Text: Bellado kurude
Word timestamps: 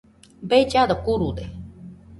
Bellado 0.49 0.95
kurude 1.03 1.43